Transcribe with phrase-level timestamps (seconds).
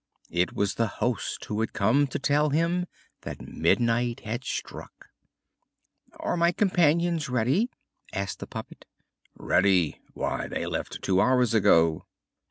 [0.31, 2.87] It was the host who had come to tell him
[3.21, 5.09] that midnight had struck.
[6.19, 7.69] "Are my companions ready?"
[8.11, 8.85] asked the puppet.
[9.37, 10.01] "Ready!
[10.15, 12.07] Why, they left two hours ago."